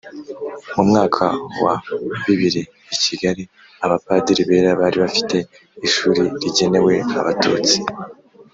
Mu 0.75 0.83
mwaka 0.89 1.23
wa 1.63 1.75
bibiri, 2.25 2.61
i 2.95 2.97
Kigali, 3.03 3.43
Abapadiri 3.85 4.41
bera 4.49 4.71
bari 4.79 4.97
bafite 5.03 5.37
ishuli 5.87 6.21
rigenewe 6.41 6.93
Abatutsi 7.19 7.77